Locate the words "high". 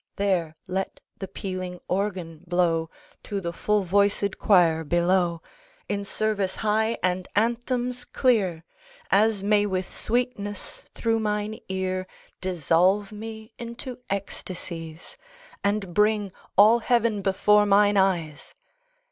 6.55-6.97